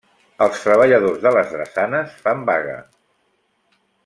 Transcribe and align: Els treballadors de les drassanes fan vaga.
Els 0.45 0.61
treballadors 0.67 1.19
de 1.27 1.33
les 1.37 1.53
drassanes 1.57 2.17
fan 2.25 2.43
vaga. 2.51 2.79